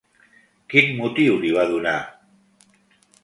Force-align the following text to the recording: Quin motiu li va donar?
Quin 0.73 0.89
motiu 1.01 1.37
li 1.43 1.53
va 1.57 1.67
donar? 1.73 1.95